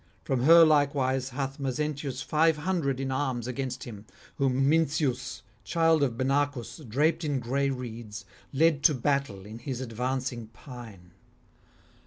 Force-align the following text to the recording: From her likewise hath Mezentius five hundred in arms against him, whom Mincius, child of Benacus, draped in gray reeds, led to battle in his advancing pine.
From 0.23 0.41
her 0.45 0.65
likewise 0.65 1.29
hath 1.29 1.59
Mezentius 1.59 2.23
five 2.23 2.57
hundred 2.57 2.99
in 2.99 3.11
arms 3.11 3.45
against 3.45 3.83
him, 3.83 4.07
whom 4.37 4.67
Mincius, 4.67 5.43
child 5.63 6.01
of 6.01 6.17
Benacus, 6.17 6.77
draped 6.89 7.23
in 7.23 7.39
gray 7.39 7.69
reeds, 7.69 8.25
led 8.51 8.81
to 8.85 8.95
battle 8.95 9.45
in 9.45 9.59
his 9.59 9.79
advancing 9.79 10.47
pine. 10.47 11.11